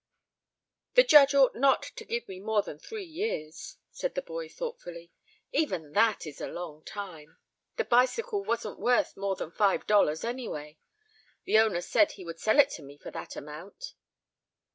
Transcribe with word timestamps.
"The 0.95 1.03
judge 1.03 1.35
ought 1.35 1.53
not 1.53 1.83
to 1.95 2.03
give 2.05 2.27
me 2.27 2.39
more 2.39 2.63
than 2.63 2.79
three 2.79 3.03
years," 3.05 3.77
said 3.91 4.15
the 4.15 4.23
boy 4.23 4.49
thoughtfully, 4.49 5.11
"even 5.51 5.91
that 5.91 6.25
is 6.25 6.41
a 6.41 6.47
long 6.47 6.83
time.... 6.83 7.37
The 7.75 7.83
bicycle 7.85 8.43
wasn't 8.43 8.79
worth 8.79 9.15
more 9.15 9.35
than 9.35 9.51
five 9.51 9.85
dollars 9.85 10.23
any 10.23 10.47
way. 10.47 10.79
The 11.43 11.59
owner 11.59 11.81
said 11.81 12.13
he 12.13 12.25
would 12.25 12.39
sell 12.39 12.57
it 12.57 12.71
to 12.71 12.81
me 12.81 12.97
for 12.97 13.11
that 13.11 13.35
amount." 13.35 13.93